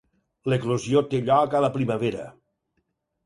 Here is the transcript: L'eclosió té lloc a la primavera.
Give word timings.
L'eclosió 0.51 1.03
té 1.11 1.19
lloc 1.27 1.53
a 1.59 1.63
la 1.65 1.71
primavera. 1.77 2.25